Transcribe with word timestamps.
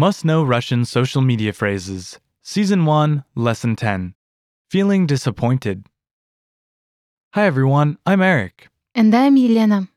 Must 0.00 0.24
Know 0.24 0.42
Russian 0.44 0.84
Social 0.84 1.22
Media 1.22 1.52
Phrases, 1.52 2.18
Season 2.42 2.84
1, 2.84 3.24
Lesson 3.34 3.76
10 3.76 4.14
Feeling 4.70 5.06
Disappointed. 5.06 5.86
Hi 7.34 7.46
everyone, 7.46 7.98
I'm 8.04 8.22
Eric. 8.22 8.68
And 8.94 9.14
I'm 9.14 9.36
Елена. 9.36 9.88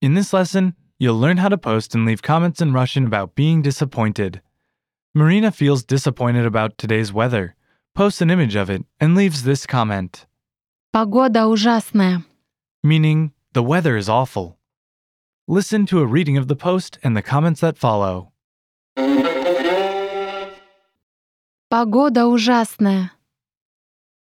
In 0.00 0.14
this 0.14 0.32
lesson, 0.32 0.74
you'll 0.98 1.18
learn 1.18 1.36
how 1.38 1.48
to 1.48 1.58
post 1.58 1.94
and 1.94 2.06
leave 2.06 2.22
comments 2.22 2.60
in 2.60 2.72
Russian 2.72 3.06
about 3.06 3.34
being 3.34 3.62
disappointed. 3.62 4.40
Marina 5.14 5.50
feels 5.50 5.82
disappointed 5.84 6.46
about 6.46 6.78
today's 6.78 7.12
weather, 7.12 7.54
posts 7.94 8.20
an 8.20 8.30
image 8.30 8.54
of 8.54 8.70
it, 8.70 8.84
and 9.00 9.14
leaves 9.14 9.42
this 9.42 9.66
comment, 9.66 10.26
Погода 10.92 11.40
ужасная. 11.46 12.24
meaning 12.82 13.32
the 13.52 13.62
weather 13.62 13.96
is 13.96 14.08
awful. 14.08 14.56
Listen 15.46 15.84
to 15.86 16.00
a 16.00 16.06
reading 16.06 16.36
of 16.36 16.46
the 16.48 16.56
post 16.56 16.98
and 17.02 17.16
the 17.16 17.22
comments 17.22 17.60
that 17.60 17.76
follow. 17.78 18.32
Погода 21.67 22.27
ужасная. 22.27 23.11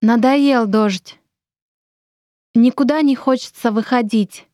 Надоел 0.01 0.67
дождь. 0.67 1.17
Никуда 2.53 3.01
не 3.01 3.15
хочется 3.15 3.71
выходить. 3.71 4.49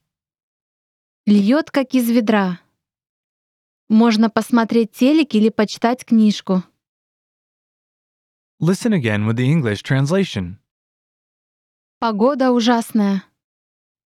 Льет, 1.25 1.71
как 1.71 1.95
из 1.95 2.07
ведра. 2.07 2.59
Можно 3.89 4.29
посмотреть 4.29 4.91
телек 4.91 5.33
или 5.33 5.49
почитать 5.49 6.05
книжку. 6.05 6.63
Listen 8.61 8.93
again 8.93 9.25
with 9.25 9.37
the 9.37 9.51
English 9.51 9.81
translation. 9.81 10.57
Погода 11.97 12.51
ужасная. 12.51 13.23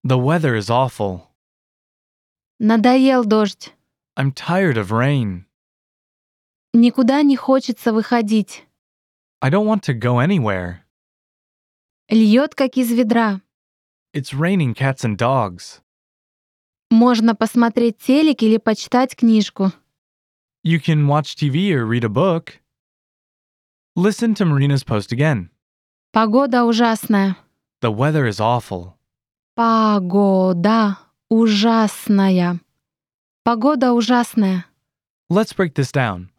The 0.05 0.17
weather 0.17 0.55
is 0.55 0.69
awful. 0.69 1.23
Надоел 2.57 3.25
дождь. 3.25 3.73
I'm 4.15 4.31
tired 4.31 4.77
of 4.77 4.91
rain. 4.93 5.45
Никуда 6.73 7.21
не 7.21 7.35
хочется 7.35 7.91
выходить. 7.91 8.65
I 9.41 9.49
don't 9.49 9.65
want 9.65 9.83
to 9.83 9.93
go 9.93 10.19
anywhere. 10.19 10.79
Льет, 12.09 12.55
как 12.55 12.77
из 12.77 12.91
ведра. 12.91 13.41
It's 14.13 14.33
raining 14.33 14.73
cats 14.73 15.03
and 15.03 15.17
dogs. 15.17 15.81
Можно 16.89 17.35
посмотреть 17.35 17.97
телек 17.97 18.43
или 18.43 18.57
почитать 18.57 19.15
книжку. 19.15 19.71
You 20.63 20.79
can 20.79 21.07
watch 21.07 21.35
TV 21.35 21.71
or 21.71 21.85
read 21.85 22.03
a 22.03 22.09
book. 22.09 22.59
Listen 23.95 24.33
to 24.35 24.45
Marina's 24.45 24.83
post 24.83 25.11
again. 25.11 25.49
Погода 26.11 26.63
ужасная. 26.65 27.37
The 27.81 27.91
weather 27.91 28.25
is 28.25 28.39
awful. 28.39 28.93
Погода 29.55 30.97
ужасная. 31.29 32.59
Погода 33.43 33.93
ужасная. 33.93 34.65
Let's 35.29 35.53
break 35.53 35.75
this 35.75 35.91
down. 35.91 36.30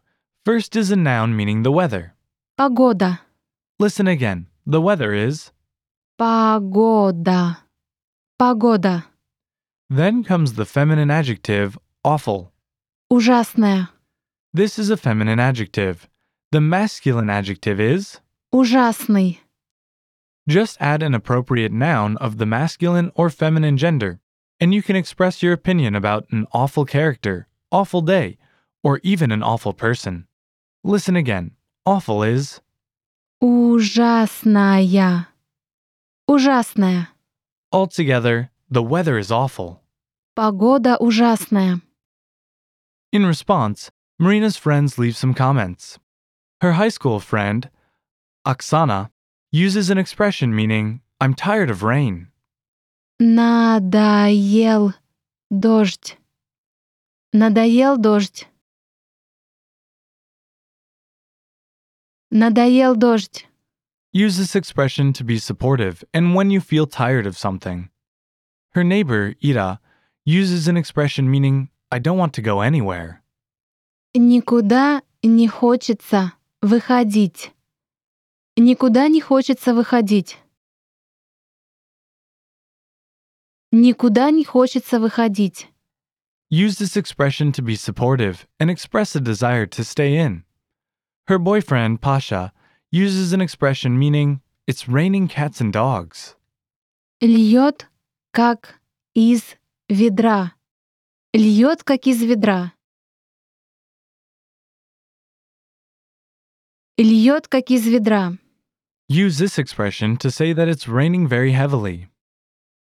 First 0.44 0.76
is 0.76 0.90
a 0.90 0.96
noun 0.96 1.36
meaning 1.36 1.62
the 1.62 1.70
weather. 1.70 2.14
Погода. 2.56 3.20
Listen 3.78 4.08
again. 4.08 4.46
The 4.64 4.80
weather 4.80 5.12
is. 5.12 5.52
Погода. 6.18 7.58
Погода. 8.38 9.04
Then 9.90 10.24
comes 10.24 10.54
the 10.54 10.64
feminine 10.64 11.10
adjective 11.10 11.78
awful. 12.04 12.52
Ужасная. 13.12 13.90
This 14.54 14.78
is 14.78 14.88
a 14.88 14.96
feminine 14.96 15.38
adjective. 15.38 16.08
The 16.50 16.62
masculine 16.62 17.28
adjective 17.28 17.78
is. 17.78 18.20
Ужасный. 18.54 19.40
Just 20.48 20.78
add 20.80 21.02
an 21.02 21.14
appropriate 21.14 21.72
noun 21.72 22.16
of 22.16 22.38
the 22.38 22.46
masculine 22.46 23.12
or 23.14 23.28
feminine 23.28 23.76
gender, 23.76 24.18
and 24.58 24.72
you 24.72 24.82
can 24.82 24.96
express 24.96 25.42
your 25.42 25.52
opinion 25.52 25.94
about 25.94 26.26
an 26.30 26.46
awful 26.52 26.86
character, 26.86 27.48
awful 27.70 28.00
day, 28.00 28.38
or 28.82 28.98
even 29.02 29.30
an 29.30 29.42
awful 29.42 29.74
person. 29.74 30.26
Listen 30.84 31.16
again. 31.16 31.52
Awful 31.84 32.22
is. 32.22 32.60
Ужасная. 33.42 35.26
Ужасная. 36.28 37.08
Altogether, 37.72 38.50
the 38.70 38.82
weather 38.82 39.18
is 39.18 39.30
awful. 39.30 39.82
Погода 40.34 40.96
ужасная. 41.00 41.80
In 43.12 43.24
response, 43.24 43.90
Marina's 44.18 44.56
friends 44.56 44.98
leave 44.98 45.16
some 45.16 45.34
comments. 45.34 45.98
Her 46.60 46.72
high 46.72 46.88
school 46.90 47.20
friend, 47.20 47.70
Oksana, 48.46 49.10
uses 49.50 49.90
an 49.90 49.98
expression 49.98 50.54
meaning, 50.54 51.00
I'm 51.20 51.34
tired 51.34 51.70
of 51.70 51.82
rain. 51.82 52.28
Надоел 53.20 54.94
дождь. 55.50 56.16
Надоел 57.34 57.96
дождь. 57.96 58.46
Надоел 62.32 62.94
дождь. 62.96 63.46
Use 64.12 64.36
this 64.36 64.54
expression 64.56 65.12
to 65.12 65.24
be 65.24 65.38
supportive 65.38 66.02
and 66.12 66.34
when 66.34 66.50
you 66.50 66.60
feel 66.60 66.86
tired 66.86 67.26
of 67.26 67.36
something. 67.36 67.88
Her 68.70 68.84
neighbor, 68.84 69.34
Ira, 69.42 69.80
uses 70.24 70.68
an 70.68 70.76
expression 70.76 71.30
meaning, 71.30 71.68
I 71.90 71.98
don't 71.98 72.18
want 72.18 72.34
to 72.34 72.42
go 72.42 72.60
anywhere. 72.60 73.22
Никуда 74.14 75.02
не 75.22 75.48
хочется 75.48 76.32
выходить. 76.62 77.52
Никуда 78.56 79.08
не 79.08 79.20
хочется 79.20 79.74
выходить. 79.74 80.36
Никуда 83.70 84.30
не 84.30 84.44
хочется 84.44 84.98
выходить. 84.98 85.68
Use 86.50 86.78
this 86.78 86.96
expression 86.96 87.52
to 87.52 87.62
be 87.62 87.76
supportive 87.76 88.46
and 88.58 88.70
express 88.70 89.14
a 89.14 89.20
desire 89.20 89.66
to 89.66 89.84
stay 89.84 90.16
in. 90.16 90.44
Her 91.26 91.38
boyfriend, 91.38 92.00
Pasha, 92.00 92.52
uses 92.90 93.32
an 93.32 93.40
expression 93.40 93.98
meaning, 93.98 94.40
it's 94.66 94.88
raining 94.88 95.28
cats 95.28 95.60
and 95.60 95.72
dogs. 95.72 96.34
Льет, 97.20 97.86
как 98.32 98.80
из 99.14 99.56
ведра. 99.88 100.54
Льет, 101.34 101.84
как 101.84 102.06
из 102.06 102.22
ведра. 102.22 102.72
Льет, 106.96 107.48
как 107.48 107.70
из 107.70 107.86
ведра. 107.86 108.38
Use 109.08 109.38
this 109.38 109.58
expression 109.58 110.16
to 110.16 110.30
say 110.30 110.52
that 110.52 110.68
it's 110.68 110.88
raining 110.88 111.26
very 111.26 111.52
heavily. 111.52 112.08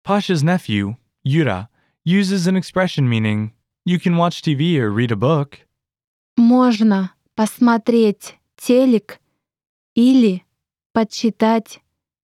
Pasha's 0.03 0.43
nephew, 0.43 0.95
Yura, 1.23 1.69
uses 2.05 2.47
an 2.47 2.55
expression 2.55 3.09
meaning, 3.09 3.53
you 3.85 3.99
can 3.99 4.17
watch 4.17 4.41
TV 4.41 4.77
or 4.77 4.89
read 4.91 5.11
a 5.11 5.15
book. 5.15 5.59
Можно 6.37 7.11
Посмотреть 7.38 8.34
телек 8.56 9.20
или 9.94 10.44
почитать 10.92 11.80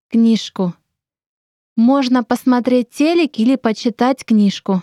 книжку. 0.09 0.73
Можно 1.77 2.23
посмотреть 2.23 2.89
телек 2.89 3.37
или 3.37 3.55
почитать 3.55 4.25
книжку. 4.25 4.81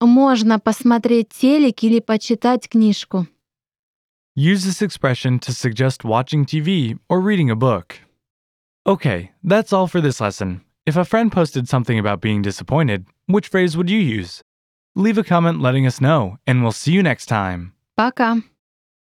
Можно 0.00 0.60
посмотреть 0.60 1.30
телек 1.30 1.82
или 1.82 1.98
почитать 1.98 2.68
книжку. 2.68 3.26
Use 4.36 4.64
this 4.64 4.82
expression 4.82 5.40
to 5.40 5.50
suggest 5.50 6.04
watching 6.04 6.44
TV 6.44 6.96
or 7.08 7.20
reading 7.20 7.50
a 7.50 7.56
book. 7.56 7.98
Okay, 8.86 9.32
that's 9.42 9.72
all 9.72 9.88
for 9.88 10.00
this 10.00 10.20
lesson. 10.20 10.60
If 10.86 10.96
a 10.96 11.04
friend 11.04 11.32
posted 11.32 11.68
something 11.68 11.98
about 11.98 12.20
being 12.20 12.40
disappointed, 12.40 13.06
which 13.26 13.48
phrase 13.48 13.76
would 13.76 13.90
you 13.90 13.98
use? 13.98 14.44
leave 14.94 15.18
a 15.18 15.24
comment 15.24 15.60
letting 15.60 15.86
us 15.86 16.00
know, 16.00 16.38
and 16.46 16.62
we'll 16.62 16.72
see 16.72 16.92
you 16.92 17.02
next 17.02 17.26
time. 17.26 17.72
Baka. 17.96 18.42